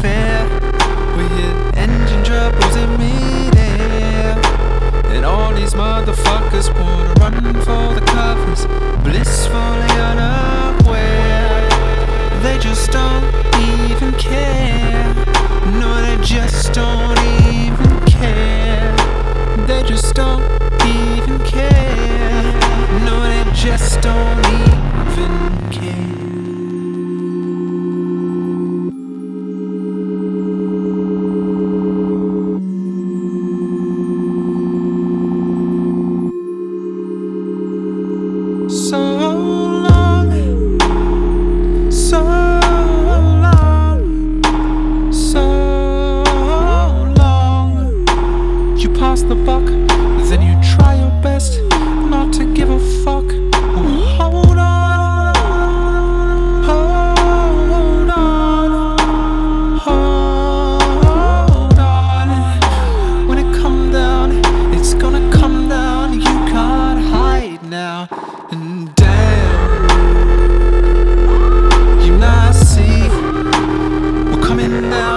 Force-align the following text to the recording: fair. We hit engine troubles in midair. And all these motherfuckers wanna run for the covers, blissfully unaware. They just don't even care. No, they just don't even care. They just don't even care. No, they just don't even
fair. 0.00 0.44
We 1.16 1.24
hit 1.38 1.76
engine 1.76 2.24
troubles 2.24 2.76
in 2.76 2.90
midair. 2.98 4.38
And 5.14 5.24
all 5.24 5.52
these 5.54 5.74
motherfuckers 5.74 6.68
wanna 6.78 7.12
run 7.20 7.54
for 7.66 7.94
the 7.94 8.04
covers, 8.06 8.66
blissfully 9.04 9.92
unaware. 10.10 11.68
They 12.42 12.58
just 12.58 12.90
don't 12.90 13.24
even 13.60 14.12
care. 14.14 15.14
No, 15.80 15.90
they 16.02 16.22
just 16.24 16.72
don't 16.72 17.18
even 17.52 18.00
care. 18.06 18.94
They 19.66 19.82
just 19.84 20.14
don't 20.14 20.42
even 20.84 21.38
care. 21.44 22.42
No, 23.04 23.20
they 23.22 23.44
just 23.52 24.00
don't 24.00 24.46
even 24.46 24.71